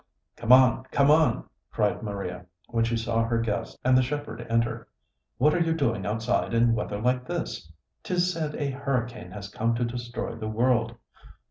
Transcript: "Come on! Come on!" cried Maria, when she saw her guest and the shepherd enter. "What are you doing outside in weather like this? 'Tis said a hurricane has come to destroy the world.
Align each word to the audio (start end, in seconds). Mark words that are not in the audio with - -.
"Come 0.35 0.51
on! 0.51 0.85
Come 0.85 1.11
on!" 1.11 1.47
cried 1.71 2.01
Maria, 2.01 2.47
when 2.69 2.83
she 2.83 2.97
saw 2.97 3.23
her 3.23 3.37
guest 3.39 3.77
and 3.85 3.95
the 3.95 4.01
shepherd 4.01 4.43
enter. 4.49 4.87
"What 5.37 5.53
are 5.53 5.59
you 5.59 5.73
doing 5.75 6.07
outside 6.07 6.55
in 6.55 6.73
weather 6.73 6.99
like 6.99 7.27
this? 7.27 7.71
'Tis 8.01 8.33
said 8.33 8.55
a 8.55 8.71
hurricane 8.71 9.29
has 9.29 9.47
come 9.47 9.75
to 9.75 9.85
destroy 9.85 10.33
the 10.33 10.49
world. 10.49 10.95